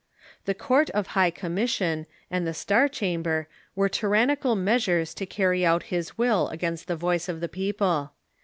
The 0.45 0.55
Court 0.55 0.89
of 0.89 1.07
High 1.13 1.29
Commission 1.29 2.07
and 2.31 2.47
the 2.47 2.55
Star 2.55 2.87
Cham 2.89 3.21
ber 3.21 3.47
were 3.75 3.87
tyrannical 3.87 4.55
measures 4.55 5.13
to 5.13 5.27
carry 5.27 5.63
out 5.63 5.83
his 5.93 6.17
will 6.17 6.47
against 6.47 6.87
the 6.87 6.95
voice 6.95 7.29
of 7.29 7.39
the 7.39 7.47
people. 7.47 8.13